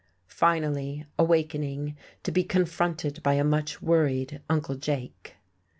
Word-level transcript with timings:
Finally, 0.25 1.05
awakening, 1.19 1.95
to 2.23 2.31
be 2.31 2.43
confronted 2.43 3.21
by 3.21 3.35
a 3.35 3.43
much 3.43 3.83
worried 3.83 4.41
Uncle 4.49 4.73
Jake. 4.73 5.35